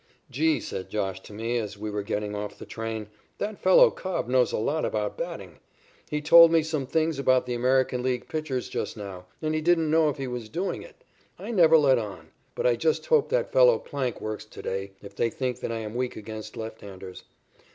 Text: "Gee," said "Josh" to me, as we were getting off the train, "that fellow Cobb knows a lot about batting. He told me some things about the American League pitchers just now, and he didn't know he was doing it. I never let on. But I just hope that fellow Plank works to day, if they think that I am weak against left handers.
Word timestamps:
"Gee," 0.31 0.59
said 0.59 0.89
"Josh" 0.89 1.19
to 1.21 1.31
me, 1.31 1.59
as 1.59 1.77
we 1.77 1.91
were 1.91 2.01
getting 2.01 2.33
off 2.33 2.57
the 2.57 2.65
train, 2.65 3.07
"that 3.37 3.61
fellow 3.61 3.91
Cobb 3.91 4.27
knows 4.27 4.51
a 4.51 4.57
lot 4.57 4.83
about 4.83 5.15
batting. 5.15 5.59
He 6.09 6.21
told 6.21 6.51
me 6.51 6.63
some 6.63 6.87
things 6.87 7.19
about 7.19 7.45
the 7.45 7.53
American 7.53 8.01
League 8.01 8.27
pitchers 8.27 8.67
just 8.67 8.97
now, 8.97 9.27
and 9.43 9.53
he 9.53 9.61
didn't 9.61 9.91
know 9.91 10.11
he 10.11 10.25
was 10.25 10.49
doing 10.49 10.81
it. 10.81 11.03
I 11.37 11.51
never 11.51 11.77
let 11.77 11.99
on. 11.99 12.31
But 12.55 12.65
I 12.65 12.77
just 12.77 13.05
hope 13.05 13.29
that 13.29 13.53
fellow 13.53 13.77
Plank 13.77 14.19
works 14.19 14.45
to 14.45 14.63
day, 14.63 14.93
if 15.03 15.15
they 15.15 15.29
think 15.29 15.59
that 15.59 15.71
I 15.71 15.77
am 15.81 15.93
weak 15.93 16.15
against 16.15 16.57
left 16.57 16.81
handers. 16.81 17.23